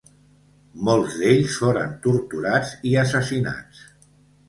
Molts 0.89 1.19
d'ells 1.19 1.59
foren 1.65 1.93
torturats 2.07 2.75
i 2.93 2.99
assassinats. 3.07 3.89